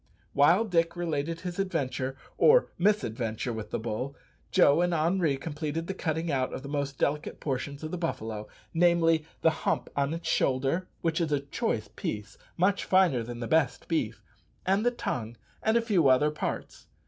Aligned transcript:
While 0.33 0.65
Dick 0.65 0.95
related 0.95 1.41
his 1.41 1.59
adventure, 1.59 2.15
or 2.35 2.69
mis 2.79 3.03
adventure, 3.03 3.53
with 3.53 3.69
the 3.69 3.77
bull, 3.77 4.15
Joe 4.49 4.81
and 4.81 4.95
Henri 4.95 5.37
completed 5.37 5.85
the 5.85 5.93
cutting 5.93 6.31
out 6.31 6.51
of 6.53 6.63
the 6.63 6.67
most 6.69 6.97
delicate 6.97 7.39
portions 7.39 7.83
of 7.83 7.91
the 7.91 7.99
buffalo 7.99 8.47
namely, 8.73 9.27
the 9.43 9.51
hump 9.61 9.89
on 9.95 10.15
its 10.15 10.27
shoulder 10.27 10.87
which 11.01 11.21
is 11.21 11.31
a 11.31 11.39
choice 11.41 11.87
piece, 11.87 12.39
much 12.57 12.83
finer 12.83 13.21
than 13.21 13.41
the 13.41 13.47
best 13.47 13.87
beef 13.87 14.23
and 14.65 14.83
the 14.83 14.89
tongue, 14.89 15.37
and 15.61 15.77
a 15.77 15.81
few 15.81 16.07
other 16.07 16.31
parts. 16.31 16.87